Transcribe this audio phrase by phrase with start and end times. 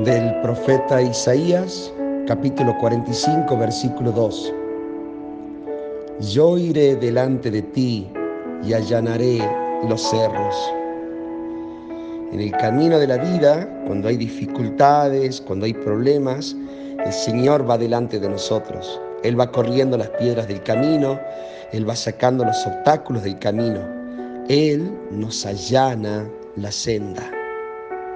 [0.00, 1.92] del profeta Isaías,
[2.26, 4.52] capítulo 45, versículo 2.
[6.32, 8.10] Yo iré delante de ti
[8.64, 9.38] y allanaré
[9.88, 10.56] los cerros.
[12.32, 16.56] En el camino de la vida, cuando hay dificultades, cuando hay problemas,
[17.04, 19.00] el Señor va delante de nosotros.
[19.22, 21.20] Él va corriendo las piedras del camino,
[21.72, 23.78] Él va sacando los obstáculos del camino.
[24.48, 27.43] Él nos allana la senda.